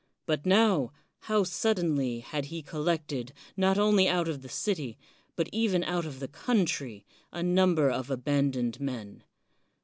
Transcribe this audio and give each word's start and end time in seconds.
But 0.25 0.47
now, 0.47 0.93
how 1.19 1.43
suddenly 1.43 2.21
had 2.21 2.45
he 2.45 2.63
col 2.63 2.81
lected, 2.81 3.33
not 3.55 3.77
only 3.77 4.07
out 4.09 4.27
of 4.27 4.41
the 4.41 4.49
city, 4.49 4.97
but 5.35 5.47
even 5.53 5.83
out 5.83 6.07
of 6.07 6.19
the 6.19 6.27
country, 6.27 7.05
a 7.31 7.43
number 7.43 7.87
of 7.91 8.09
abandoned 8.09 8.79
men? 8.79 9.23